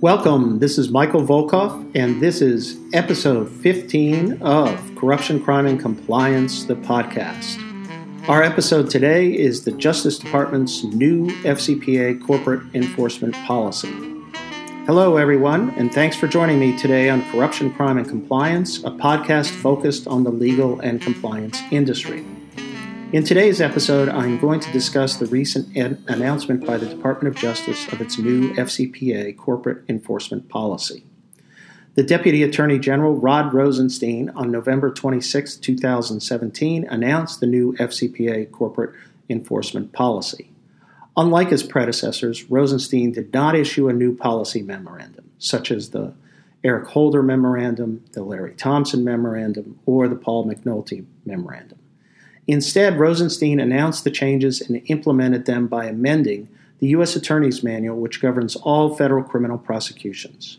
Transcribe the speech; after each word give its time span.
Welcome. 0.00 0.58
This 0.58 0.76
is 0.76 0.90
Michael 0.90 1.22
Volkov, 1.22 1.90
and 1.94 2.20
this 2.20 2.42
is 2.42 2.76
episode 2.92 3.48
15 3.48 4.42
of 4.42 4.94
Corruption, 4.96 5.42
Crime, 5.42 5.66
and 5.66 5.80
Compliance, 5.80 6.64
the 6.64 6.74
podcast. 6.74 7.58
Our 8.28 8.42
episode 8.42 8.90
today 8.90 9.34
is 9.34 9.64
the 9.64 9.72
Justice 9.72 10.18
Department's 10.18 10.84
new 10.84 11.28
FCPA 11.44 12.26
corporate 12.26 12.62
enforcement 12.74 13.34
policy. 13.46 13.88
Hello, 14.84 15.16
everyone, 15.16 15.70
and 15.70 15.90
thanks 15.90 16.16
for 16.16 16.28
joining 16.28 16.58
me 16.60 16.76
today 16.76 17.08
on 17.08 17.22
Corruption, 17.32 17.72
Crime, 17.72 17.96
and 17.96 18.06
Compliance, 18.06 18.84
a 18.84 18.90
podcast 18.90 19.50
focused 19.50 20.06
on 20.06 20.22
the 20.22 20.30
legal 20.30 20.80
and 20.80 21.00
compliance 21.00 21.62
industry. 21.70 22.26
In 23.10 23.24
today's 23.24 23.62
episode, 23.62 24.10
I'm 24.10 24.38
going 24.38 24.60
to 24.60 24.70
discuss 24.70 25.16
the 25.16 25.24
recent 25.24 25.74
an- 25.74 26.04
announcement 26.08 26.66
by 26.66 26.76
the 26.76 26.84
Department 26.84 27.34
of 27.34 27.40
Justice 27.40 27.90
of 27.90 28.02
its 28.02 28.18
new 28.18 28.52
FCPA 28.52 29.34
corporate 29.34 29.82
enforcement 29.88 30.50
policy. 30.50 31.06
The 31.94 32.02
Deputy 32.02 32.42
Attorney 32.42 32.78
General 32.78 33.14
Rod 33.14 33.54
Rosenstein 33.54 34.28
on 34.36 34.50
November 34.50 34.92
26, 34.92 35.56
2017, 35.56 36.84
announced 36.84 37.40
the 37.40 37.46
new 37.46 37.72
FCPA 37.76 38.50
corporate 38.50 38.94
enforcement 39.30 39.94
policy. 39.94 40.50
Unlike 41.16 41.48
his 41.48 41.62
predecessors, 41.62 42.50
Rosenstein 42.50 43.12
did 43.12 43.32
not 43.32 43.56
issue 43.56 43.88
a 43.88 43.94
new 43.94 44.14
policy 44.14 44.60
memorandum, 44.60 45.30
such 45.38 45.70
as 45.70 45.90
the 45.90 46.12
Eric 46.62 46.88
Holder 46.88 47.22
Memorandum, 47.22 48.04
the 48.12 48.22
Larry 48.22 48.52
Thompson 48.52 49.02
Memorandum, 49.02 49.78
or 49.86 50.08
the 50.08 50.14
Paul 50.14 50.46
McNulty 50.46 51.06
Memorandum. 51.24 51.78
Instead, 52.48 52.98
Rosenstein 52.98 53.60
announced 53.60 54.04
the 54.04 54.10
changes 54.10 54.62
and 54.62 54.82
implemented 54.86 55.44
them 55.44 55.66
by 55.66 55.84
amending 55.84 56.48
the 56.78 56.88
U.S. 56.88 57.14
Attorney's 57.14 57.62
Manual, 57.62 57.98
which 57.98 58.22
governs 58.22 58.56
all 58.56 58.96
federal 58.96 59.22
criminal 59.22 59.58
prosecutions. 59.58 60.58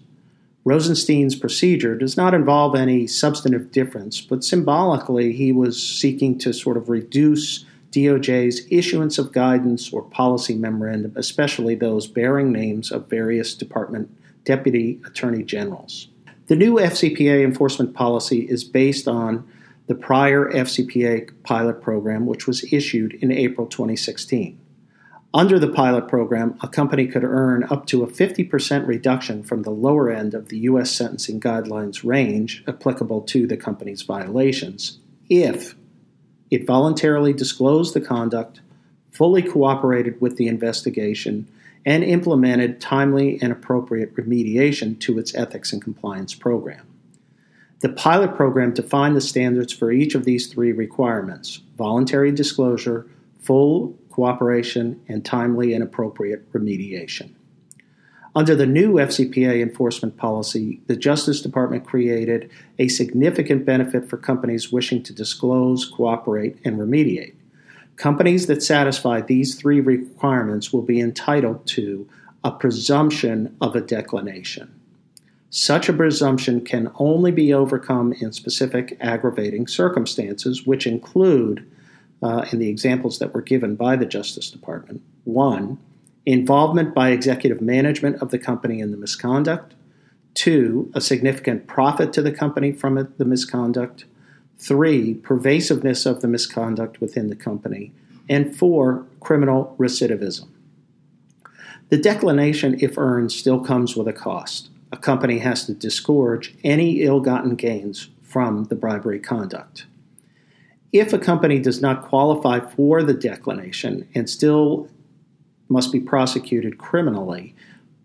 Rosenstein's 0.65 1.35
procedure 1.35 1.95
does 1.95 2.15
not 2.15 2.35
involve 2.35 2.75
any 2.75 3.07
substantive 3.07 3.71
difference, 3.71 4.21
but 4.21 4.43
symbolically, 4.43 5.31
he 5.31 5.51
was 5.51 5.81
seeking 5.81 6.37
to 6.39 6.53
sort 6.53 6.77
of 6.77 6.89
reduce 6.89 7.65
DOJ's 7.91 8.67
issuance 8.69 9.17
of 9.17 9.31
guidance 9.31 9.91
or 9.91 10.03
policy 10.03 10.53
memorandum, 10.53 11.13
especially 11.15 11.73
those 11.73 12.05
bearing 12.05 12.51
names 12.51 12.91
of 12.91 13.09
various 13.09 13.55
department 13.55 14.15
deputy 14.43 15.01
attorney 15.07 15.41
generals. 15.41 16.07
The 16.47 16.55
new 16.55 16.75
FCPA 16.75 17.43
enforcement 17.43 17.95
policy 17.95 18.41
is 18.41 18.63
based 18.63 19.07
on 19.07 19.47
the 19.89 19.95
prior 19.95 20.51
FCPA 20.51 21.31
pilot 21.41 21.81
program, 21.81 22.27
which 22.27 22.45
was 22.45 22.63
issued 22.71 23.15
in 23.15 23.31
April 23.31 23.65
2016. 23.65 24.61
Under 25.33 25.57
the 25.57 25.67
pilot 25.67 26.07
program, 26.07 26.55
a 26.61 26.67
company 26.67 27.07
could 27.07 27.23
earn 27.23 27.63
up 27.71 27.87
to 27.87 28.03
a 28.03 28.07
50% 28.07 28.85
reduction 28.85 29.41
from 29.41 29.63
the 29.63 29.71
lower 29.71 30.11
end 30.11 30.35
of 30.35 30.49
the 30.49 30.59
U.S. 30.59 30.91
sentencing 30.91 31.39
guidelines 31.41 32.03
range 32.03 32.63
applicable 32.67 33.21
to 33.21 33.47
the 33.47 33.57
company's 33.57 34.03
violations 34.03 34.99
if 35.27 35.73
it 36.51 36.67
voluntarily 36.67 37.33
disclosed 37.33 37.95
the 37.95 38.01
conduct, 38.01 38.61
fully 39.09 39.41
cooperated 39.41 40.21
with 40.21 40.37
the 40.37 40.47
investigation, 40.47 41.47
and 41.83 42.03
implemented 42.03 42.79
timely 42.79 43.39
and 43.41 43.51
appropriate 43.51 44.15
remediation 44.15 44.99
to 44.99 45.17
its 45.17 45.33
ethics 45.33 45.73
and 45.73 45.81
compliance 45.81 46.35
program. 46.35 46.85
The 47.81 47.89
pilot 47.89 48.35
program 48.35 48.73
defined 48.73 49.15
the 49.15 49.21
standards 49.21 49.71
for 49.71 49.91
each 49.91 50.13
of 50.13 50.25
these 50.25 50.47
three 50.47 50.73
requirements 50.73 51.61
voluntary 51.77 52.31
disclosure, 52.31 53.07
full 53.39 53.97
cooperation, 54.09 55.01
and 55.07 55.23
timely 55.23 55.73
and 55.73 55.81
appropriate 55.81 56.51
remediation. 56.51 57.31
Under 58.35 58.53
the 58.53 58.65
new 58.65 58.95
FCPA 58.95 59.61
enforcement 59.61 60.17
policy, 60.17 60.81
the 60.87 60.95
Justice 60.95 61.41
Department 61.41 61.85
created 61.85 62.51
a 62.77 62.89
significant 62.89 63.65
benefit 63.65 64.09
for 64.09 64.17
companies 64.17 64.71
wishing 64.71 65.01
to 65.03 65.13
disclose, 65.13 65.85
cooperate, 65.85 66.57
and 66.65 66.77
remediate. 66.77 67.33
Companies 67.95 68.47
that 68.47 68.61
satisfy 68.61 69.21
these 69.21 69.55
three 69.55 69.79
requirements 69.79 70.71
will 70.71 70.81
be 70.81 70.99
entitled 70.99 71.65
to 71.67 72.07
a 72.43 72.51
presumption 72.51 73.55
of 73.61 73.75
a 73.75 73.81
declination. 73.81 74.78
Such 75.51 75.89
a 75.89 75.93
presumption 75.93 76.61
can 76.61 76.91
only 76.95 77.31
be 77.31 77.53
overcome 77.53 78.13
in 78.13 78.31
specific 78.33 78.95
aggravating 79.01 79.65
circumstances, 79.67 80.67
which 80.67 80.85
include, 80.85 81.65
uh, 82.21 82.45
in 82.51 82.59
the 82.59 82.69
examples 82.69 83.17
that 83.17 83.33
were 83.33 83.41
given 83.41 83.75
by 83.75 83.95
the 83.95 84.05
Justice 84.05 84.51
Department, 84.51 85.01
one, 85.23 85.79
involvement 86.25 86.93
by 86.93 87.09
executive 87.09 87.61
management 87.61 88.21
of 88.21 88.29
the 88.29 88.37
company 88.37 88.79
in 88.79 88.91
the 88.91 88.97
misconduct, 88.97 89.73
two, 90.35 90.91
a 90.93 91.01
significant 91.01 91.65
profit 91.65 92.13
to 92.13 92.21
the 92.21 92.31
company 92.31 92.71
from 92.71 92.99
it, 92.99 93.17
the 93.17 93.25
misconduct, 93.25 94.05
three, 94.59 95.15
pervasiveness 95.15 96.05
of 96.05 96.21
the 96.21 96.27
misconduct 96.27 97.01
within 97.01 97.27
the 97.27 97.35
company, 97.35 97.91
and 98.29 98.55
four, 98.55 99.03
criminal 99.19 99.75
recidivism. 99.79 100.47
The 101.89 101.97
declination, 101.97 102.77
if 102.79 102.99
earned, 102.99 103.31
still 103.31 103.59
comes 103.61 103.95
with 103.95 104.07
a 104.07 104.13
cost. 104.13 104.69
A 104.91 104.97
company 104.97 105.39
has 105.39 105.65
to 105.65 105.73
disgorge 105.73 106.55
any 106.63 107.01
ill 107.03 107.19
gotten 107.19 107.55
gains 107.55 108.09
from 108.21 108.65
the 108.65 108.75
bribery 108.75 109.19
conduct. 109.19 109.85
If 110.91 111.13
a 111.13 111.19
company 111.19 111.59
does 111.59 111.81
not 111.81 112.03
qualify 112.03 112.59
for 112.59 113.03
the 113.03 113.13
declination 113.13 114.07
and 114.15 114.29
still 114.29 114.89
must 115.67 115.91
be 115.91 115.99
prosecuted 115.99 116.79
criminally, 116.79 117.55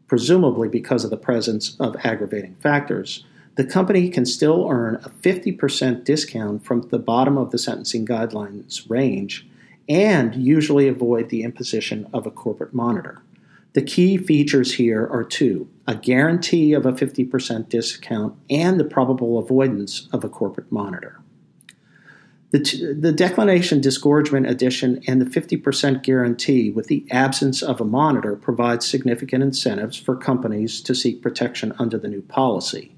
presumably 0.06 0.68
because 0.68 1.04
of 1.04 1.10
the 1.10 1.16
presence 1.16 1.76
of 1.80 1.96
aggravating 2.04 2.54
factors, 2.56 3.24
the 3.56 3.64
company 3.64 4.10
can 4.10 4.26
still 4.26 4.68
earn 4.70 4.96
a 4.96 5.08
50% 5.08 6.04
discount 6.04 6.64
from 6.64 6.82
the 6.88 6.98
bottom 6.98 7.38
of 7.38 7.50
the 7.50 7.58
sentencing 7.58 8.04
guidelines 8.04 8.88
range 8.90 9.46
and 9.88 10.34
usually 10.34 10.88
avoid 10.88 11.30
the 11.30 11.42
imposition 11.42 12.06
of 12.12 12.26
a 12.26 12.30
corporate 12.30 12.74
monitor. 12.74 13.22
The 13.74 13.82
key 13.82 14.16
features 14.16 14.74
here 14.74 15.06
are 15.06 15.24
two 15.24 15.68
a 15.86 15.94
guarantee 15.94 16.72
of 16.72 16.86
a 16.86 16.92
50% 16.92 17.68
discount 17.68 18.34
and 18.48 18.80
the 18.80 18.84
probable 18.84 19.38
avoidance 19.38 20.08
of 20.12 20.24
a 20.24 20.30
corporate 20.30 20.72
monitor. 20.72 21.20
The, 22.52 22.60
t- 22.60 22.92
the 22.92 23.12
declination 23.12 23.80
disgorgement 23.80 24.46
addition 24.46 25.02
and 25.08 25.20
the 25.20 25.26
50% 25.26 26.02
guarantee 26.02 26.70
with 26.70 26.86
the 26.86 27.04
absence 27.10 27.62
of 27.62 27.80
a 27.80 27.84
monitor 27.84 28.36
provides 28.36 28.86
significant 28.86 29.42
incentives 29.42 29.98
for 29.98 30.16
companies 30.16 30.80
to 30.82 30.94
seek 30.94 31.20
protection 31.20 31.74
under 31.78 31.98
the 31.98 32.08
new 32.08 32.22
policy. 32.22 32.94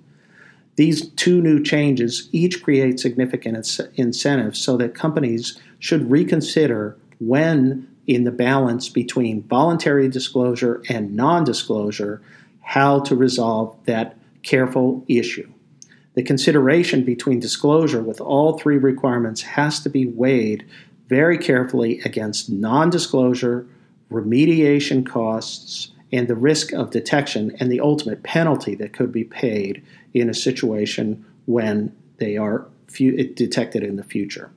These 0.76 1.08
two 1.12 1.40
new 1.40 1.62
changes 1.62 2.28
each 2.32 2.62
create 2.62 3.00
significant 3.00 3.56
ins- 3.56 3.80
incentives 3.94 4.60
so 4.60 4.76
that 4.76 4.94
companies 4.94 5.58
should 5.78 6.10
reconsider 6.10 6.98
when, 7.18 7.88
in 8.06 8.24
the 8.24 8.30
balance 8.30 8.88
between 8.88 9.42
voluntary 9.42 10.08
disclosure 10.08 10.82
and 10.88 11.14
non 11.14 11.44
disclosure, 11.44 12.22
how 12.60 13.00
to 13.00 13.16
resolve 13.16 13.76
that 13.86 14.16
careful 14.42 15.04
issue. 15.08 15.50
The 16.14 16.22
consideration 16.22 17.04
between 17.04 17.40
disclosure 17.40 18.02
with 18.02 18.20
all 18.20 18.58
three 18.58 18.78
requirements 18.78 19.42
has 19.42 19.80
to 19.80 19.90
be 19.90 20.06
weighed 20.06 20.64
very 21.08 21.38
carefully 21.38 22.00
against 22.04 22.50
non 22.50 22.90
disclosure, 22.90 23.66
remediation 24.10 25.06
costs, 25.06 25.90
and 26.12 26.28
the 26.28 26.34
risk 26.36 26.72
of 26.72 26.90
detection 26.90 27.54
and 27.58 27.70
the 27.70 27.80
ultimate 27.80 28.22
penalty 28.22 28.74
that 28.76 28.92
could 28.92 29.12
be 29.12 29.24
paid 29.24 29.82
in 30.14 30.30
a 30.30 30.34
situation 30.34 31.24
when 31.46 31.94
they 32.18 32.36
are 32.36 32.66
detected 32.96 33.82
in 33.82 33.96
the 33.96 34.04
future. 34.04 34.50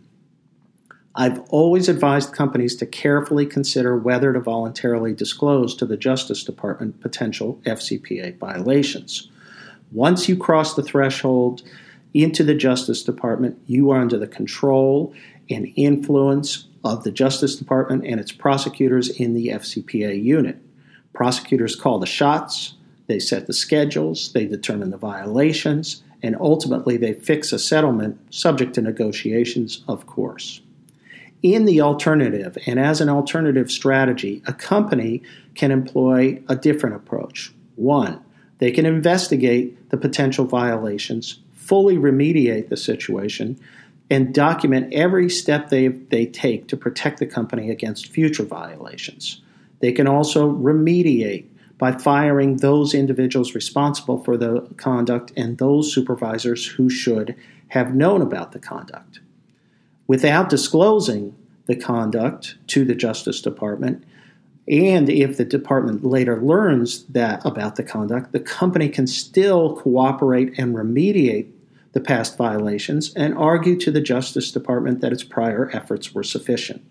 I've 1.16 1.40
always 1.50 1.90
advised 1.90 2.34
companies 2.34 2.76
to 2.78 2.86
carefully 2.86 3.46
consider 3.46 3.98
whether 3.98 4.32
to 4.32 4.40
voluntarily 4.40 5.14
disclose 5.14 5.76
to 5.76 5.86
the 5.86 5.98
Justice 5.98 6.44
Department 6.44 7.02
potential 7.02 7.60
FCPA 7.66 8.38
violations. 8.38 9.30
Once 9.92 10.30
you 10.30 10.38
cross 10.38 10.76
the 10.76 10.84
threshold 10.84 11.64
into 12.14 12.44
the 12.44 12.54
Justice 12.54 13.04
Department, 13.04 13.60
you 13.66 13.90
are 13.90 14.00
under 14.00 14.20
the 14.20 14.28
control 14.28 15.14
and 15.50 15.72
influence 15.76 16.68
of 16.84 17.04
the 17.04 17.12
Justice 17.12 17.56
Department 17.56 18.06
and 18.06 18.20
its 18.20 18.32
prosecutors 18.32 19.10
in 19.10 19.34
the 19.34 19.48
FCPA 19.48 20.24
unit. 20.24 20.58
Prosecutors 21.14 21.76
call 21.76 22.00
the 22.00 22.06
shots, 22.06 22.76
they 23.08 23.20
set 23.20 23.48
the 23.48 23.54
schedules, 23.54 24.32
they 24.34 24.46
determine 24.46 24.92
the 24.92 24.98
violations, 24.98 26.04
and 26.22 26.36
ultimately 26.40 26.98
they 26.98 27.14
fix 27.14 27.52
a 27.52 27.58
settlement 27.58 28.20
subject 28.34 28.76
to 28.76 28.82
negotiations, 28.82 29.84
of 29.88 30.06
course. 30.06 30.62
In 31.42 31.64
the 31.64 31.80
alternative, 31.80 32.58
and 32.66 32.80
as 32.80 33.00
an 33.00 33.08
alternative 33.08 33.72
strategy, 33.72 34.42
a 34.46 34.54
company 34.54 35.24
can 35.56 35.72
employ 35.72 36.42
a 36.50 36.56
different 36.56 36.98
approach. 36.98 37.54
One, 37.76 38.20
they 38.58 38.72
can 38.72 38.86
investigate 38.86 39.90
the 39.90 39.98
potential 39.98 40.44
violations, 40.44 41.40
fully 41.54 41.96
remediate 41.96 42.68
the 42.68 42.76
situation, 42.76 43.58
and 44.10 44.34
document 44.34 44.94
every 44.94 45.30
step 45.30 45.70
they, 45.70 45.88
they 45.88 46.26
take 46.26 46.68
to 46.68 46.76
protect 46.76 47.20
the 47.20 47.26
company 47.26 47.70
against 47.70 48.08
future 48.08 48.44
violations. 48.44 49.42
They 49.80 49.94
can 49.94 50.08
also 50.08 50.52
remediate 50.52 51.46
by 51.78 51.94
firing 51.94 52.58
those 52.58 52.94
individuals 52.94 53.56
responsible 53.56 54.22
for 54.24 54.36
the 54.36 54.68
conduct 54.76 55.32
and 55.38 55.58
those 55.58 55.94
supervisors 55.94 56.66
who 56.66 56.90
should 56.90 57.34
have 57.70 57.96
known 57.96 58.22
about 58.22 58.52
the 58.52 58.60
conduct. 58.60 59.22
Without 60.10 60.50
disclosing 60.50 61.36
the 61.68 61.76
conduct 61.76 62.56
to 62.66 62.84
the 62.84 62.96
Justice 62.96 63.44
Department, 63.44 64.04
and 64.68 65.08
if 65.08 65.38
the 65.38 65.46
department 65.46 66.04
later 66.04 66.42
learns 66.42 67.04
that 67.04 67.46
about 67.46 67.76
the 67.76 67.84
conduct, 67.84 68.32
the 68.32 68.40
company 68.40 68.90
can 68.90 69.06
still 69.06 69.76
cooperate 69.76 70.58
and 70.58 70.76
remediate 70.76 71.52
the 71.92 72.00
past 72.00 72.38
violations 72.38 73.14
and 73.14 73.38
argue 73.38 73.78
to 73.78 73.92
the 73.92 74.02
Justice 74.02 74.52
Department 74.52 75.02
that 75.02 75.14
its 75.14 75.24
prior 75.24 75.70
efforts 75.74 76.12
were 76.12 76.24
sufficient. 76.24 76.84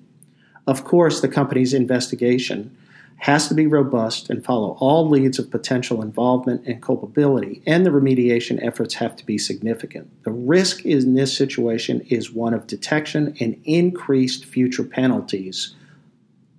Of 0.68 0.84
course, 0.84 1.20
the 1.20 1.26
company's 1.26 1.74
investigation 1.74 2.76
has 3.18 3.48
to 3.48 3.54
be 3.54 3.66
robust 3.66 4.30
and 4.30 4.44
follow 4.44 4.76
all 4.78 5.08
leads 5.08 5.38
of 5.38 5.50
potential 5.50 6.02
involvement 6.02 6.64
and 6.66 6.80
culpability, 6.80 7.60
and 7.66 7.84
the 7.84 7.90
remediation 7.90 8.64
efforts 8.64 8.94
have 8.94 9.16
to 9.16 9.26
be 9.26 9.36
significant. 9.36 10.08
The 10.22 10.30
risk 10.30 10.86
in 10.86 11.14
this 11.14 11.36
situation 11.36 12.00
is 12.08 12.30
one 12.30 12.54
of 12.54 12.68
detection 12.68 13.36
and 13.40 13.60
increased 13.64 14.44
future 14.44 14.84
penalties, 14.84 15.74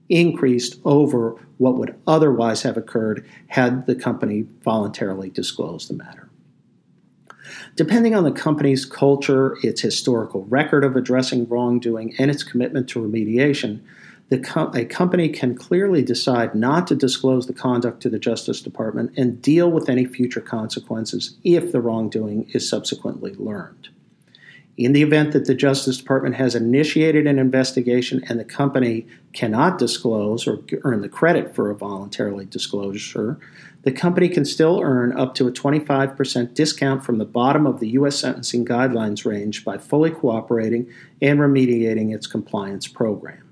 increased 0.09 0.79
over 0.83 1.35
what 1.59 1.77
would 1.77 1.95
otherwise 2.05 2.63
have 2.63 2.75
occurred 2.75 3.25
had 3.47 3.85
the 3.85 3.95
company 3.95 4.45
voluntarily 4.61 5.29
disclosed 5.29 5.89
the 5.89 5.93
matter. 5.93 6.29
Depending 7.75 8.15
on 8.15 8.25
the 8.25 8.31
company's 8.31 8.85
culture, 8.85 9.57
its 9.63 9.81
historical 9.81 10.43
record 10.45 10.83
of 10.83 10.97
addressing 10.97 11.47
wrongdoing, 11.47 12.13
and 12.19 12.29
its 12.29 12.43
commitment 12.43 12.89
to 12.89 12.99
remediation, 12.99 13.79
a 14.31 14.85
company 14.85 15.29
can 15.29 15.55
clearly 15.55 16.03
decide 16.03 16.53
not 16.53 16.85
to 16.87 16.95
disclose 16.95 17.47
the 17.47 17.53
conduct 17.53 18.01
to 18.01 18.09
the 18.09 18.19
Justice 18.19 18.61
Department 18.61 19.11
and 19.17 19.41
deal 19.41 19.71
with 19.71 19.89
any 19.89 20.05
future 20.05 20.41
consequences 20.41 21.35
if 21.43 21.71
the 21.71 21.81
wrongdoing 21.81 22.49
is 22.53 22.69
subsequently 22.69 23.33
learned. 23.35 23.89
In 24.77 24.93
the 24.93 25.01
event 25.01 25.33
that 25.33 25.43
the 25.43 25.55
Justice 25.55 25.97
Department 25.97 26.35
has 26.35 26.55
initiated 26.55 27.27
an 27.27 27.37
investigation 27.37 28.23
and 28.29 28.39
the 28.39 28.45
company 28.45 29.05
cannot 29.33 29.77
disclose 29.77 30.47
or 30.47 30.59
earn 30.83 31.01
the 31.01 31.09
credit 31.09 31.53
for 31.53 31.69
a 31.69 31.75
voluntarily 31.75 32.45
disclosure, 32.45 33.37
the 33.81 33.91
company 33.91 34.29
can 34.29 34.45
still 34.45 34.79
earn 34.81 35.11
up 35.17 35.35
to 35.35 35.47
a 35.47 35.51
25% 35.51 36.53
discount 36.53 37.03
from 37.03 37.17
the 37.17 37.25
bottom 37.25 37.67
of 37.67 37.81
the 37.81 37.89
U.S. 37.89 38.19
sentencing 38.19 38.63
guidelines 38.63 39.25
range 39.25 39.65
by 39.65 39.77
fully 39.77 40.11
cooperating 40.11 40.89
and 41.21 41.39
remediating 41.39 42.15
its 42.15 42.25
compliance 42.25 42.87
program. 42.87 43.48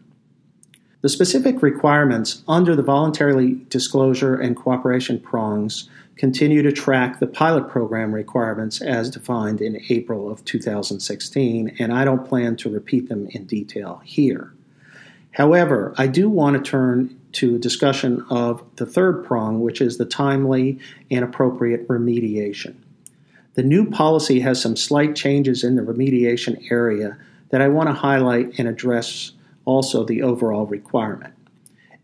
The 1.02 1.10
specific 1.10 1.62
requirements 1.62 2.44
under 2.48 2.76
the 2.76 2.82
voluntary 2.82 3.60
disclosure 3.70 4.36
and 4.36 4.56
cooperation 4.56 5.20
prongs 5.20 5.90
continue 6.16 6.64
to 6.64 6.72
track 6.72 7.20
the 7.20 7.28
pilot 7.28 7.70
program 7.70 8.12
requirements 8.14 8.82
as 8.82 9.12
defined 9.12 9.62
in 9.62 9.80
April 9.90 10.32
of 10.32 10.44
2016, 10.46 11.76
and 11.78 11.94
I 11.94 12.04
don't 12.04 12.28
plan 12.28 12.56
to 12.58 12.70
repeat 12.70 13.10
them 13.10 13.28
in 13.28 13.46
detail 13.46 14.02
here. 14.04 14.54
However, 15.32 15.94
I 16.00 16.08
do 16.08 16.30
want 16.30 16.56
to 16.56 16.68
turn 16.68 17.16
to 17.34 17.56
a 17.56 17.60
discussion 17.60 18.26
of 18.32 18.64
the 18.78 18.88
third 18.88 19.24
prong, 19.24 19.60
which 19.60 19.82
is 19.82 20.00
the 20.00 20.06
timely 20.06 20.80
and 21.12 21.24
appropriate 21.24 21.88
remediation. 21.88 22.74
The 23.54 23.62
new 23.62 23.88
policy 23.88 24.40
has 24.40 24.60
some 24.60 24.76
slight 24.76 25.16
changes 25.16 25.64
in 25.64 25.76
the 25.76 25.84
remediation 25.84 26.72
area 26.72 27.18
that 27.50 27.62
I 27.62 27.68
want 27.68 27.88
to 27.90 27.94
highlight 27.94 28.58
and 28.58 28.68
address 28.68 29.34
also 29.68 30.06
the 30.06 30.24
overall 30.24 30.66
requirement. 30.66 31.34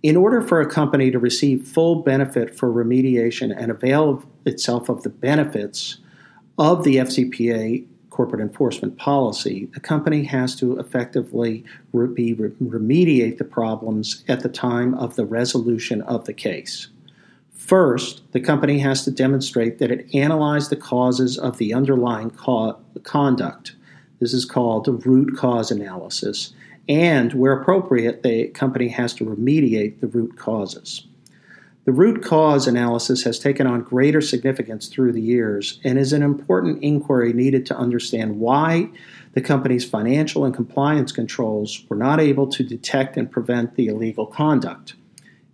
In 0.04 0.18
order 0.18 0.42
for 0.42 0.60
a 0.60 0.70
company 0.70 1.10
to 1.10 1.18
receive 1.18 1.66
full 1.66 2.04
benefit 2.04 2.54
for 2.54 2.70
remediation 2.70 3.56
and 3.58 3.72
avail 3.72 4.24
itself 4.46 4.90
of 4.90 5.04
the 5.04 5.10
benefits 5.10 5.98
of 6.60 6.84
the 6.84 6.98
FCPA 6.98 7.86
corporate 8.10 8.42
enforcement 8.42 8.98
policy, 8.98 9.70
the 9.74 9.80
company 9.80 10.26
has 10.26 10.56
to 10.58 10.78
effectively 10.78 11.64
re- 11.94 12.34
remediate 12.36 13.38
the 13.38 13.46
problems 13.46 14.26
at 14.28 14.42
the 14.42 14.50
time 14.50 14.94
of 14.96 15.16
the 15.16 15.26
resolution 15.26 16.02
of 16.02 16.26
the 16.26 16.34
case. 16.34 16.90
First, 17.56 18.30
the 18.34 18.42
company 18.42 18.80
has 18.80 19.06
to 19.06 19.12
demonstrate 19.12 19.80
that 19.80 19.90
it 19.90 20.14
analyzed 20.14 20.70
the 20.70 20.76
causes 20.76 21.40
of 21.40 21.60
the 21.60 21.74
underlying 21.74 22.30
co- 22.30 22.78
conduct. 23.04 23.74
This 24.20 24.34
is 24.34 24.44
called 24.44 25.06
root 25.06 25.38
cause 25.38 25.72
analysis 25.72 26.54
and 26.88 27.34
where 27.34 27.54
appropriate, 27.54 28.24
the 28.24 28.48
company 28.50 28.90
has 28.90 29.14
to 29.14 29.26
remediate 29.26 30.00
the 30.00 30.08
root 30.08 30.38
causes. 30.38 31.08
The 31.86 31.92
root 31.92 32.24
cause 32.24 32.66
analysis 32.66 33.24
has 33.24 33.40
taken 33.40 33.68
on 33.68 33.82
greater 33.84 34.22
significance 34.22 34.88
through 34.88 35.12
the 35.12 35.22
years 35.22 35.80
and 35.84 36.00
is 36.00 36.14
an 36.14 36.24
important 36.24 36.82
inquiry 36.82 37.34
needed 37.34 37.66
to 37.68 37.78
understand 37.78 38.40
why 38.40 38.90
the 39.34 39.42
company's 39.42 39.84
financial 39.84 40.46
and 40.46 40.56
compliance 40.56 41.12
controls 41.12 41.84
were 41.90 41.98
not 41.98 42.22
able 42.22 42.48
to 42.48 42.64
detect 42.64 43.18
and 43.18 43.30
prevent 43.30 43.76
the 43.76 43.88
illegal 43.88 44.26
conduct. 44.26 44.94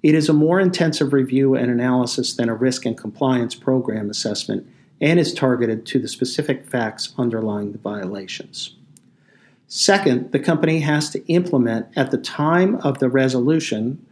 It 0.04 0.14
is 0.14 0.30
a 0.30 0.34
more 0.34 0.60
intensive 0.60 1.14
review 1.14 1.56
and 1.56 1.72
analysis 1.72 2.36
than 2.36 2.48
a 2.48 2.56
risk 2.56 2.86
and 2.86 2.98
compliance 2.98 3.56
program 3.56 4.10
assessment 4.10 4.68
and 5.02 5.20
is 5.20 5.34
targeted 5.34 5.86
to 5.88 6.00
the 6.00 6.08
specific 6.08 6.66
facts 6.66 7.14
underlying 7.18 7.72
the 7.72 7.78
violations. 7.80 8.76
Second, 9.72 10.32
the 10.32 10.40
company 10.40 10.80
has 10.80 11.12
to 11.12 11.24
implement 11.28 11.86
at 11.96 12.10
the 12.10 12.18
time 12.18 12.76
of 12.78 12.98
the 12.98 13.08
resolution 13.08 14.04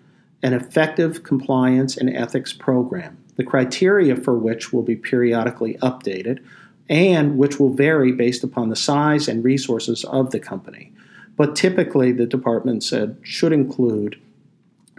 an 0.43 0.53
effective 0.53 1.23
compliance 1.23 1.97
and 1.97 2.15
ethics 2.15 2.53
program, 2.53 3.17
the 3.37 3.43
criteria 3.43 4.15
for 4.15 4.37
which 4.37 4.71
will 4.71 4.83
be 4.83 4.95
periodically 4.95 5.73
updated 5.81 6.43
and 6.87 7.39
which 7.39 7.59
will 7.59 7.73
vary 7.73 8.11
based 8.11 8.43
upon 8.43 8.69
the 8.69 8.75
size 8.75 9.27
and 9.27 9.43
resources 9.43 10.05
of 10.05 10.29
the 10.29 10.39
company. 10.39 10.91
But 11.35 11.55
typically, 11.55 12.11
the 12.11 12.27
department 12.27 12.83
said 12.83 13.17
should 13.23 13.51
include 13.51 14.21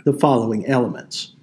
the 0.04 0.12
following 0.12 0.66
elements 0.66 1.34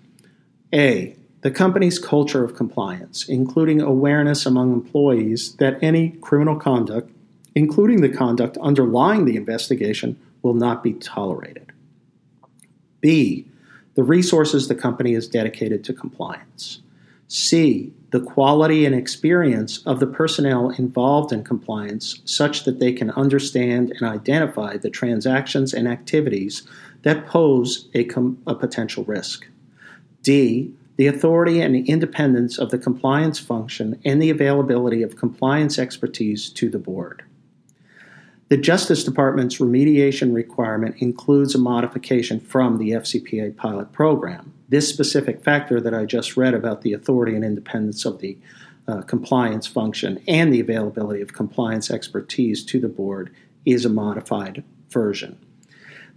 A. 0.73 1.15
The 1.39 1.51
company's 1.51 1.99
culture 1.99 2.43
of 2.43 2.55
compliance, 2.55 3.29
including 3.29 3.79
awareness 3.79 4.45
among 4.45 4.73
employees 4.73 5.55
that 5.55 5.81
any 5.81 6.09
criminal 6.21 6.57
conduct 6.57 7.11
including 7.55 8.01
the 8.01 8.09
conduct 8.09 8.57
underlying 8.57 9.25
the 9.25 9.37
investigation, 9.37 10.19
will 10.43 10.53
not 10.53 10.83
be 10.83 10.93
tolerated. 10.93 11.71
B. 13.01 13.47
The 13.95 14.03
resources 14.03 14.67
the 14.67 14.75
company 14.75 15.13
is 15.13 15.27
dedicated 15.27 15.83
to 15.85 15.93
compliance. 15.93 16.81
C. 17.27 17.93
The 18.11 18.19
quality 18.19 18.85
and 18.85 18.93
experience 18.93 19.79
of 19.85 19.99
the 19.99 20.07
personnel 20.07 20.69
involved 20.69 21.31
in 21.31 21.43
compliance 21.43 22.21
such 22.25 22.63
that 22.65 22.79
they 22.79 22.93
can 22.93 23.09
understand 23.11 23.91
and 23.91 24.03
identify 24.03 24.77
the 24.77 24.89
transactions 24.89 25.73
and 25.73 25.87
activities 25.87 26.67
that 27.01 27.25
pose 27.25 27.89
a, 27.93 28.03
com- 28.05 28.41
a 28.45 28.55
potential 28.55 29.03
risk. 29.05 29.47
D. 30.21 30.73
The 30.97 31.07
authority 31.07 31.59
and 31.59 31.75
independence 31.75 32.57
of 32.57 32.71
the 32.71 32.77
compliance 32.77 33.37
function 33.37 33.99
and 34.05 34.21
the 34.21 34.29
availability 34.29 35.03
of 35.03 35.17
compliance 35.17 35.77
expertise 35.77 36.49
to 36.51 36.69
the 36.69 36.79
board. 36.79 37.24
The 38.47 38.57
Justice 38.57 39.03
Department's 39.03 39.57
remediation 39.57 40.31
requirement 40.31 40.97
includes 40.99 41.55
a 41.55 41.57
modification 41.57 42.39
from 42.39 42.77
the 42.77 42.91
FCPA 42.91 43.57
pilot 43.57 43.91
program. 43.91 44.53
This 44.69 44.87
specific 44.87 45.43
factor 45.43 45.81
that 45.81 45.95
I 45.95 46.05
just 46.05 46.37
read 46.37 46.53
about 46.53 46.83
the 46.83 46.93
authority 46.93 47.35
and 47.35 47.43
independence 47.43 48.05
of 48.05 48.19
the 48.19 48.37
uh, 48.87 49.01
compliance 49.01 49.65
function 49.65 50.21
and 50.27 50.53
the 50.53 50.59
availability 50.59 51.21
of 51.21 51.33
compliance 51.33 51.89
expertise 51.89 52.63
to 52.65 52.79
the 52.79 52.87
board 52.87 53.33
is 53.65 53.83
a 53.83 53.89
modified 53.89 54.63
version. 54.91 55.39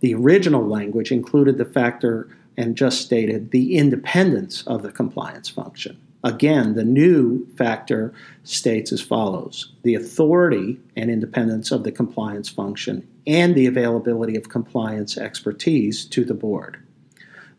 The 0.00 0.14
original 0.14 0.66
language 0.66 1.10
included 1.10 1.56
the 1.56 1.64
factor 1.64 2.28
and 2.58 2.76
just 2.76 3.00
stated 3.00 3.52
the 3.52 3.74
independence 3.74 4.64
of 4.66 4.82
the 4.82 4.92
compliance 4.92 5.48
function. 5.48 5.98
Again, 6.24 6.74
the 6.74 6.84
new 6.84 7.46
factor 7.56 8.12
states 8.42 8.92
as 8.92 9.00
follows 9.00 9.72
the 9.82 9.94
authority 9.94 10.80
and 10.96 11.10
independence 11.10 11.70
of 11.70 11.84
the 11.84 11.92
compliance 11.92 12.48
function 12.48 13.06
and 13.26 13.54
the 13.54 13.66
availability 13.66 14.36
of 14.36 14.48
compliance 14.48 15.16
expertise 15.16 16.04
to 16.06 16.24
the 16.24 16.34
board. 16.34 16.82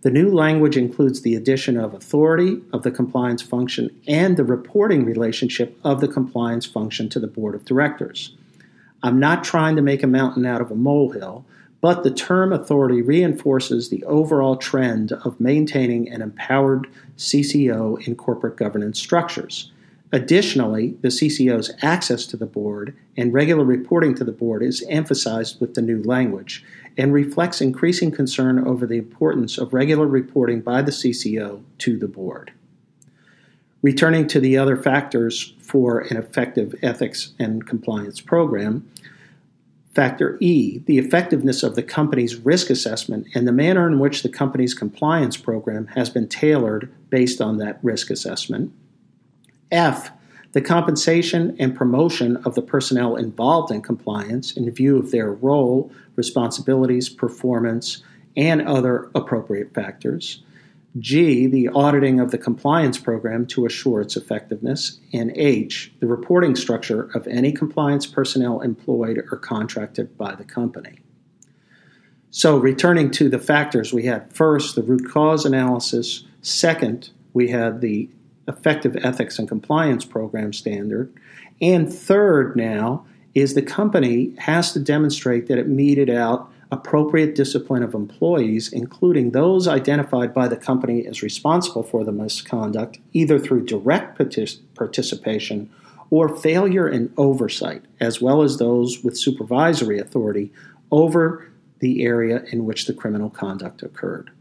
The 0.02 0.12
new 0.12 0.30
language 0.34 0.78
includes 0.78 1.22
the 1.22 1.36
addition 1.36 1.78
of 1.78 1.94
authority 1.94 2.62
of 2.74 2.84
the 2.84 2.92
compliance 2.92 3.42
function 3.42 3.90
and 4.08 4.36
the 4.36 4.46
reporting 4.46 5.06
relationship 5.06 5.78
of 5.84 6.02
the 6.02 6.08
compliance 6.08 6.66
function 6.66 7.10
to 7.10 7.20
the 7.20 7.28
board 7.28 7.56
of 7.56 7.66
directors. 7.66 8.36
I'm 9.04 9.20
not 9.20 9.44
trying 9.44 9.76
to 9.78 9.82
make 9.82 10.04
a 10.04 10.08
mountain 10.08 10.46
out 10.46 10.62
of 10.62 10.72
a 10.72 10.76
molehill, 10.76 11.46
but 11.82 12.04
the 12.04 12.12
term 12.12 12.52
authority 12.52 13.02
reinforces 13.02 13.90
the 13.90 14.04
overall 14.04 14.58
trend 14.58 15.12
of 15.12 15.40
maintaining 15.40 16.10
an 16.10 16.22
empowered 16.22 16.88
CCO 17.18 18.06
in 18.06 18.16
corporate 18.16 18.58
governance 18.58 19.00
structures. 19.00 19.72
Additionally, 20.12 20.98
the 21.02 21.10
CCO's 21.10 21.72
access 21.84 22.26
to 22.26 22.36
the 22.36 22.48
board 22.48 22.96
and 23.16 23.32
regular 23.32 23.64
reporting 23.64 24.16
to 24.16 24.24
the 24.24 24.32
board 24.32 24.64
is 24.64 24.84
emphasized 24.90 25.62
with 25.62 25.76
the 25.76 25.82
new 25.82 26.02
language 26.04 26.66
and 26.98 27.14
reflects 27.14 27.62
increasing 27.62 28.12
concern 28.12 28.68
over 28.68 28.88
the 28.88 28.98
importance 28.98 29.58
of 29.58 29.74
regular 29.74 30.08
reporting 30.08 30.62
by 30.62 30.82
the 30.82 30.92
CCO 30.92 31.62
to 31.78 31.98
the 31.98 32.08
board. 32.08 32.52
Returning 33.82 34.28
to 34.28 34.40
the 34.40 34.58
other 34.58 34.76
factors 34.76 35.54
for 35.62 36.00
an 36.00 36.18
effective 36.18 36.76
ethics 36.82 37.34
and 37.38 37.66
compliance 37.66 38.20
program, 38.20 38.90
Factor 39.94 40.38
E, 40.40 40.80
the 40.86 41.00
effectiveness 41.00 41.64
of 41.64 41.76
the 41.76 41.84
company's 41.84 42.36
risk 42.36 42.70
assessment 42.70 43.28
and 43.34 43.48
the 43.48 43.52
manner 43.52 43.88
in 43.88 44.00
which 44.00 44.22
the 44.22 44.30
company's 44.30 44.74
compliance 44.74 45.36
program 45.36 45.88
has 45.88 46.10
been 46.10 46.28
tailored 46.28 46.94
based 47.10 47.42
on 47.42 47.58
that 47.58 47.80
risk 47.82 48.12
assessment. 48.12 48.72
F, 49.72 50.12
the 50.52 50.62
compensation 50.62 51.56
and 51.60 51.76
promotion 51.76 52.38
of 52.38 52.56
the 52.56 52.62
personnel 52.62 53.16
involved 53.16 53.72
in 53.72 53.82
compliance 53.82 54.56
in 54.56 54.70
view 54.72 54.98
of 54.98 55.12
their 55.12 55.32
role, 55.32 55.92
responsibilities, 56.16 57.10
performance, 57.10 58.04
and 58.36 58.62
other 58.62 59.10
appropriate 59.16 59.74
factors. 59.74 60.44
G, 60.98 61.46
the 61.46 61.70
auditing 61.70 62.20
of 62.20 62.32
the 62.32 62.38
compliance 62.38 62.98
program 62.98 63.46
to 63.48 63.66
assure 63.66 64.02
its 64.02 64.18
effectiveness. 64.18 65.00
And 65.14 65.32
H, 65.36 65.94
the 66.00 66.08
reporting 66.08 66.56
structure 66.56 67.10
of 67.14 67.28
any 67.28 67.52
compliance 67.52 68.08
personnel 68.08 68.62
employed 68.62 69.20
or 69.32 69.38
contracted 69.38 70.18
by 70.18 70.36
the 70.36 70.44
company. 70.44 71.00
So, 72.32 72.58
returning 72.58 73.12
to 73.12 73.30
the 73.30 73.40
factors, 73.40 73.92
we 73.92 74.06
had 74.06 74.34
first 74.34 74.76
the 74.76 74.84
root 74.84 75.10
cause 75.10 75.46
analysis, 75.46 76.26
second, 76.42 77.10
we 77.34 77.50
had 77.50 77.82
the 77.82 78.10
effective 78.48 78.96
ethics 78.98 79.40
and 79.40 79.48
compliance 79.48 80.06
program 80.06 80.54
standard. 80.54 81.14
And 81.62 81.92
third, 81.92 82.56
now, 82.56 83.06
is 83.36 83.54
the 83.54 83.62
company 83.62 84.34
has 84.38 84.74
to 84.74 84.80
demonstrate 84.80 85.48
that 85.48 85.58
it 85.58 85.68
meted 85.68 86.10
out 86.10 86.52
appropriate 86.72 87.36
discipline 87.36 87.82
of 87.82 87.96
employees, 87.96 88.72
including 88.72 89.32
those 89.32 89.68
identified 89.68 90.34
by 90.34 90.48
the 90.48 90.58
company 90.58 91.08
as 91.08 91.24
responsible 91.24 91.84
for 91.84 92.04
the 92.04 92.12
misconduct, 92.12 93.00
either 93.14 93.40
through 93.40 93.66
direct 93.66 94.18
partic- 94.18 94.60
participation 94.76 95.70
or 96.12 96.36
failure 96.36 96.88
in 96.88 97.12
oversight, 97.18 97.84
as 98.00 98.22
well 98.22 98.42
as 98.42 98.58
those 98.58 99.04
with 99.04 99.18
supervisory 99.18 100.00
authority 100.00 100.52
over 100.92 101.52
the 101.80 102.04
area 102.04 102.44
in 102.52 102.66
which 102.66 102.86
the 102.86 102.94
criminal 102.94 103.30
conduct 103.30 103.82
occurred. 103.82 104.32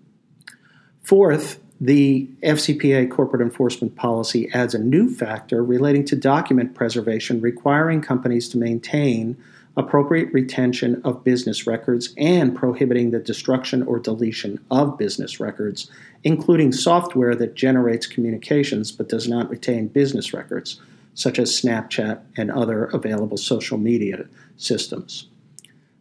Fourth, 1.02 1.61
the 1.80 2.28
FCPA 2.42 3.11
corporate 3.11 3.40
enforcement 3.40 3.94
policy 3.94 4.50
adds 4.52 4.75
a 4.75 4.78
new 4.78 5.08
factor 5.08 5.62
relating 5.62 6.04
to 6.06 6.16
document 6.16 6.75
preservation, 6.75 7.40
requiring 7.40 8.00
companies 8.00 8.49
to 8.49 8.58
maintain 8.58 9.37
appropriate 9.78 10.32
retention 10.32 11.00
of 11.04 11.23
business 11.23 11.66
records 11.66 12.12
and 12.18 12.54
prohibiting 12.54 13.12
the 13.12 13.20
destruction 13.20 13.85
or 13.85 14.00
deletion 14.00 14.62
of 14.73 14.99
business 14.99 15.38
records, 15.38 15.88
including 16.25 16.73
software 16.73 17.37
that 17.37 17.54
generates 17.54 18.06
communications 18.06 18.90
but 18.90 19.08
does 19.08 19.28
not 19.28 19.49
retain 19.49 19.87
business 19.87 20.35
records, 20.35 20.80
such 21.14 21.38
as 21.38 21.52
Snapchat 21.52 22.20
and 22.37 22.50
other 22.50 22.87
available 22.87 23.37
social 23.37 23.78
media 23.78 24.26
systems. 24.56 25.28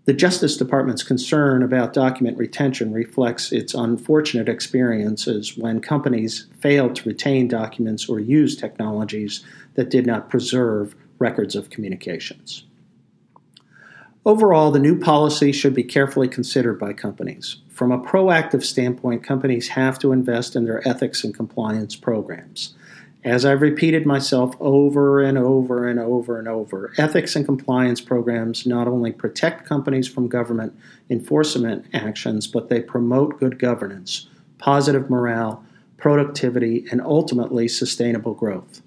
The 0.05 0.13
Justice 0.13 0.57
Department's 0.57 1.03
concern 1.03 1.62
about 1.62 1.93
document 1.93 2.38
retention 2.38 2.93
reflects 2.93 3.51
its 3.51 3.75
unfortunate 3.75 4.50
experiences 4.50 5.55
when 5.55 5.81
companies 5.81 6.48
failed 6.62 6.96
to 6.96 7.10
retain 7.10 7.48
documents 7.48 8.10
or 8.10 8.19
use 8.19 8.55
technologies 8.55 9.43
that 9.75 9.91
did 9.91 10.07
not 10.07 10.29
preserve 10.29 10.96
records 11.19 11.55
of 11.55 11.69
communications. 11.69 12.63
Overall, 14.27 14.72
the 14.72 14.79
new 14.79 15.00
policy 15.00 15.53
should 15.53 15.74
be 15.74 15.86
carefully 15.86 16.27
considered 16.27 16.77
by 16.77 16.91
companies. 16.91 17.60
From 17.69 17.93
a 17.93 18.03
proactive 18.03 18.62
standpoint, 18.62 19.24
companies 19.24 19.69
have 19.69 19.98
to 20.00 20.12
invest 20.12 20.53
in 20.53 20.65
their 20.65 20.86
ethics 20.86 21.24
and 21.24 21.34
compliance 21.34 21.96
programs. 21.96 22.75
As 23.24 23.46
I've 23.46 23.62
repeated 23.62 24.05
myself 24.05 24.53
over 24.60 25.22
and 25.22 25.38
over 25.38 25.88
and 25.88 25.98
over 25.98 26.38
and 26.39 26.50
over, 26.50 26.91
ethics 26.98 27.38
and 27.38 27.46
compliance 27.46 28.01
programs 28.01 28.65
not 28.65 28.86
only 28.86 29.13
protect 29.13 29.65
companies 29.65 30.10
from 30.10 30.27
government 30.27 30.77
enforcement 31.10 31.86
actions, 31.93 32.48
but 32.48 32.67
they 32.67 32.81
promote 32.81 33.39
good 33.39 33.57
governance, 33.57 34.27
positive 34.57 35.10
morale, 35.10 35.63
productivity, 35.96 36.86
and 36.91 37.00
ultimately 37.00 37.69
sustainable 37.69 38.34
growth. 38.34 38.81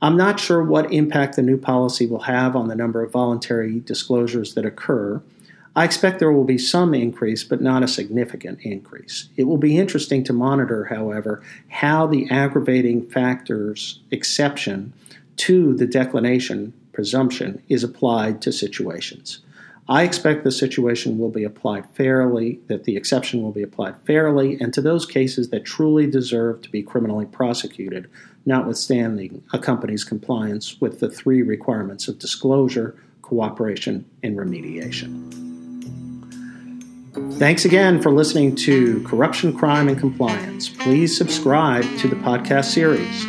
I'm 0.00 0.16
not 0.16 0.38
sure 0.38 0.62
what 0.62 0.92
impact 0.92 1.36
the 1.36 1.42
new 1.42 1.56
policy 1.56 2.06
will 2.06 2.20
have 2.20 2.54
on 2.54 2.68
the 2.68 2.76
number 2.76 3.02
of 3.02 3.10
voluntary 3.10 3.80
disclosures 3.80 4.54
that 4.54 4.64
occur, 4.64 5.20
I 5.74 5.84
expect 5.84 6.18
there 6.18 6.32
will 6.32 6.44
be 6.44 6.58
some 6.58 6.94
increase, 6.94 7.44
but 7.44 7.60
not 7.60 7.82
a 7.82 7.88
significant 7.88 8.60
increase. 8.62 9.28
It 9.36 9.44
will 9.44 9.58
be 9.58 9.78
interesting 9.78 10.24
to 10.24 10.32
monitor, 10.32 10.84
however, 10.86 11.42
how 11.68 12.06
the 12.06 12.28
aggravating 12.30 13.08
factors 13.08 14.00
exception 14.10 14.92
to 15.36 15.74
the 15.74 15.86
declination 15.86 16.72
presumption 16.92 17.62
is 17.68 17.84
applied 17.84 18.42
to 18.42 18.52
situations. 18.52 19.40
I 19.90 20.02
expect 20.02 20.44
the 20.44 20.52
situation 20.52 21.16
will 21.16 21.30
be 21.30 21.44
applied 21.44 21.88
fairly, 21.94 22.60
that 22.66 22.84
the 22.84 22.94
exception 22.94 23.42
will 23.42 23.52
be 23.52 23.62
applied 23.62 23.96
fairly, 24.06 24.60
and 24.60 24.74
to 24.74 24.82
those 24.82 25.06
cases 25.06 25.48
that 25.48 25.64
truly 25.64 26.06
deserve 26.06 26.60
to 26.62 26.70
be 26.70 26.82
criminally 26.82 27.24
prosecuted, 27.24 28.10
notwithstanding 28.44 29.42
a 29.54 29.58
company's 29.58 30.04
compliance 30.04 30.78
with 30.78 31.00
the 31.00 31.08
three 31.08 31.40
requirements 31.40 32.06
of 32.06 32.18
disclosure, 32.18 33.02
cooperation, 33.22 34.04
and 34.22 34.36
remediation. 34.36 35.34
Thanks 37.38 37.64
again 37.64 38.02
for 38.02 38.10
listening 38.10 38.56
to 38.56 39.02
Corruption, 39.04 39.56
Crime, 39.56 39.88
and 39.88 39.98
Compliance. 39.98 40.68
Please 40.68 41.16
subscribe 41.16 41.84
to 41.98 42.08
the 42.08 42.16
podcast 42.16 42.66
series. 42.66 43.24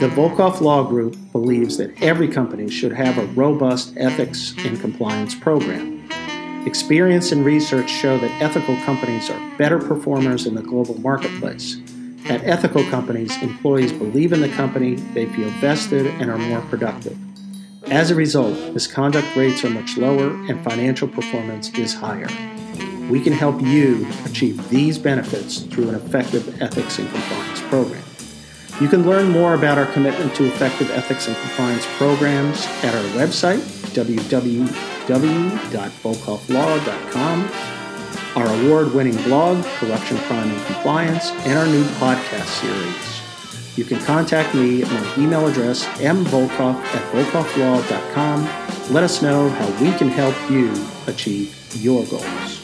The 0.00 0.08
Volkov 0.08 0.60
Law 0.60 0.82
Group 0.82 1.16
believes 1.30 1.76
that 1.76 2.02
every 2.02 2.26
company 2.26 2.68
should 2.68 2.92
have 2.92 3.18
a 3.18 3.26
robust 3.26 3.94
ethics 3.96 4.52
and 4.58 4.80
compliance 4.80 5.36
program. 5.36 5.91
Experience 6.66 7.32
and 7.32 7.44
research 7.44 7.90
show 7.90 8.18
that 8.18 8.42
ethical 8.42 8.76
companies 8.84 9.30
are 9.30 9.56
better 9.58 9.78
performers 9.78 10.46
in 10.46 10.54
the 10.54 10.62
global 10.62 11.00
marketplace. 11.00 11.78
At 12.26 12.44
ethical 12.44 12.84
companies, 12.84 13.40
employees 13.42 13.92
believe 13.92 14.32
in 14.32 14.40
the 14.40 14.48
company, 14.50 14.94
they 14.94 15.26
feel 15.26 15.50
vested, 15.60 16.06
and 16.06 16.30
are 16.30 16.38
more 16.38 16.60
productive. 16.62 17.18
As 17.90 18.10
a 18.10 18.14
result, 18.14 18.56
misconduct 18.72 19.34
rates 19.36 19.64
are 19.64 19.70
much 19.70 19.96
lower 19.96 20.30
and 20.48 20.62
financial 20.64 21.08
performance 21.08 21.70
is 21.70 21.94
higher 21.94 22.28
we 23.12 23.20
can 23.20 23.32
help 23.32 23.60
you 23.60 24.06
achieve 24.24 24.68
these 24.70 24.98
benefits 24.98 25.60
through 25.60 25.88
an 25.88 25.94
effective 25.94 26.62
ethics 26.62 26.98
and 26.98 27.06
compliance 27.10 27.60
program. 27.62 28.02
You 28.80 28.88
can 28.88 29.04
learn 29.04 29.28
more 29.28 29.52
about 29.54 29.76
our 29.76 29.84
commitment 29.92 30.34
to 30.36 30.46
effective 30.46 30.90
ethics 30.90 31.28
and 31.28 31.36
compliance 31.36 31.86
programs 31.98 32.64
at 32.82 32.94
our 32.94 33.04
website, 33.20 33.60
www.volkovlaw.com, 35.12 37.50
our 38.36 38.46
award 38.60 38.94
winning 38.94 39.16
blog, 39.24 39.64
Corruption, 39.64 40.16
Crime, 40.18 40.48
and 40.50 40.66
Compliance, 40.66 41.30
and 41.44 41.58
our 41.58 41.66
new 41.66 41.82
podcast 42.00 42.46
series. 42.60 43.20
You 43.76 43.84
can 43.84 43.98
contact 44.04 44.54
me 44.54 44.82
at 44.82 44.90
my 44.90 45.14
email 45.18 45.46
address, 45.46 45.84
mvolkov 45.98 46.76
at 46.76 47.12
volkovlaw.com. 47.12 48.48
Let 48.92 49.04
us 49.04 49.20
know 49.22 49.48
how 49.50 49.66
we 49.82 49.92
can 49.98 50.08
help 50.08 50.34
you 50.50 50.72
achieve 51.06 51.54
your 51.80 52.04
goals. 52.06 52.61